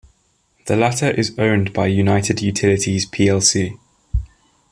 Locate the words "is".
1.11-1.37